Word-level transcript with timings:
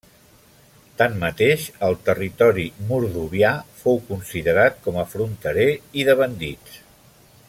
Tanmateix, 1.01 1.65
el 1.87 1.97
territori 2.07 2.65
mordovià 2.93 3.53
fou 3.83 4.01
considerat 4.11 4.83
com 4.87 4.99
a 5.03 5.07
fronterer 5.13 5.69
i 6.03 6.09
de 6.11 6.21
bandits. 6.23 6.85